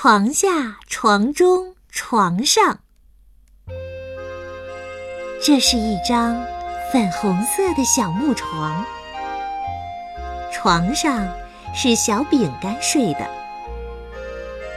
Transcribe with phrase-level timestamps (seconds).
[0.00, 2.78] 床下、床中、床上，
[5.42, 6.40] 这是一张
[6.92, 8.86] 粉红色的小木床。
[10.52, 11.28] 床上
[11.74, 13.28] 是小饼干睡的，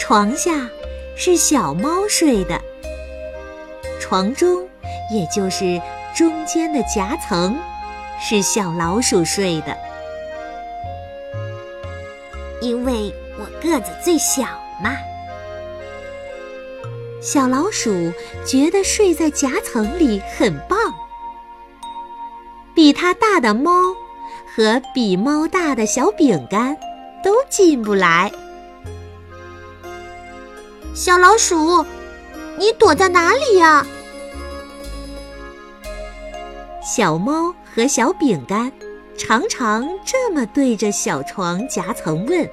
[0.00, 0.68] 床下
[1.16, 2.60] 是小猫睡的，
[4.00, 4.68] 床中
[5.12, 5.80] 也就是
[6.12, 7.56] 中间的夹层
[8.20, 9.78] 是小老鼠睡的。
[12.60, 14.44] 因为我个子最小
[14.82, 14.96] 嘛，
[17.20, 18.12] 小老鼠
[18.44, 20.78] 觉得睡在夹层里很棒。
[22.74, 23.70] 比它大的猫。
[24.56, 26.76] 和比猫大的小饼干
[27.24, 28.30] 都进不来。
[30.94, 31.84] 小老鼠，
[32.56, 33.84] 你躲在哪里呀？
[36.84, 38.70] 小猫和小饼干
[39.18, 42.48] 常常这么对着小床夹层问，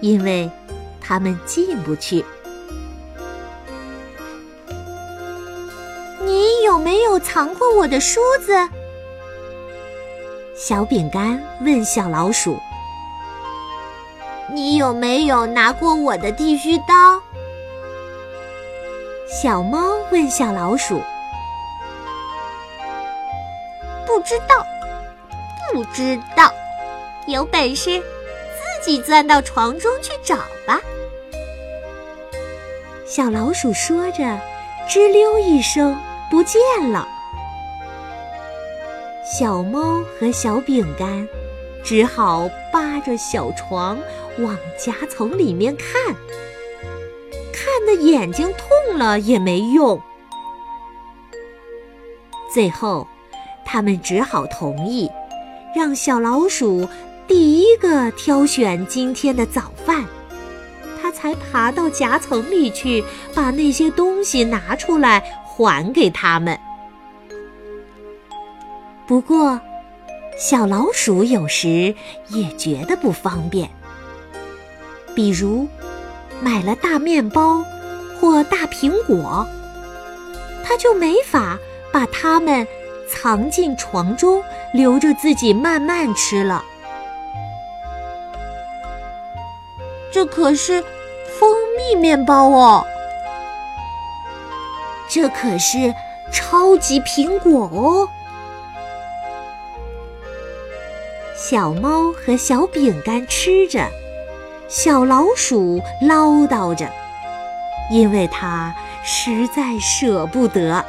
[0.00, 0.50] 因为
[1.00, 2.24] 它们进不去。
[6.22, 8.52] 你有没有藏过我的梳子？
[10.54, 12.58] 小饼干问小老鼠
[14.52, 17.20] ：“你有没有拿过我的剃须刀？”
[19.42, 21.00] 小猫问小老鼠
[24.06, 24.66] ：“不知道，
[25.72, 26.52] 不知道，
[27.26, 28.02] 有本事
[28.82, 30.36] 己钻到床中去找
[30.66, 30.80] 吧。”
[33.06, 34.38] 小老鼠说着，
[34.88, 35.96] 吱溜一声
[36.30, 37.08] 不见了。
[39.38, 41.28] 小猫和小饼干
[41.84, 43.98] 只好扒着小床
[44.38, 46.14] 往夹层里面看，
[47.52, 50.00] 看得眼睛痛了也没用。
[52.52, 53.06] 最后，
[53.64, 55.10] 他们只好同意，
[55.74, 56.88] 让小老鼠
[57.30, 60.04] 第一个挑选今天的早饭，
[61.00, 66.58] 他才爬到夹层里去，把那些东西拿出来还给他们。
[69.06, 69.60] 不过，
[70.36, 71.94] 小老鼠有时
[72.30, 73.70] 也觉得不方便。
[75.14, 75.68] 比如，
[76.40, 77.64] 买了大面包
[78.20, 79.46] 或大苹果，
[80.64, 81.56] 它就没法
[81.92, 82.66] 把它们
[83.08, 84.42] 藏进床中，
[84.74, 86.64] 留着自己慢慢吃了。
[90.12, 90.82] 这可是
[91.38, 92.84] 蜂蜜面包哦！
[95.08, 95.94] 这可是
[96.32, 98.08] 超级苹果哦！
[101.36, 103.88] 小猫和小饼干吃着，
[104.68, 106.88] 小老鼠唠叨着，
[107.90, 110.84] 因为它实在舍不得。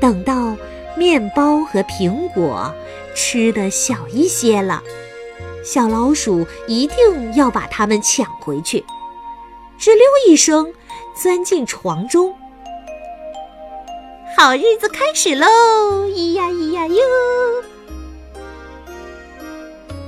[0.00, 0.56] 等到
[0.96, 2.74] 面包和苹果
[3.14, 4.82] 吃的小一些了，
[5.62, 8.84] 小老鼠一定要把它们抢回去，
[9.78, 10.72] 吱溜一声
[11.14, 12.34] 钻进床中。
[14.36, 15.46] 好日子开始喽！
[16.08, 17.02] 咿呀咿呀哟，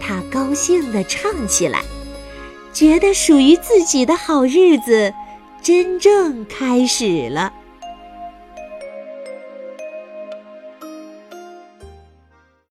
[0.00, 1.82] 他高兴地唱起来，
[2.72, 5.14] 觉得属于自己的好日子
[5.62, 7.52] 真正开始了。